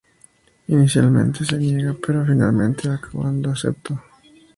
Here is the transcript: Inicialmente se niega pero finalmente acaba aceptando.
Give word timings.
Inicialmente 0.69 1.45
se 1.45 1.55
niega 1.59 1.95
pero 2.03 2.25
finalmente 2.25 2.89
acaba 2.89 3.29
aceptando. 3.51 4.01